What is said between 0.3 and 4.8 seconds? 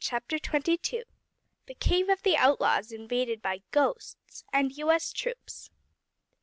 TWENTY TWO. The Cave of the Outlaws Invaded by Ghosts and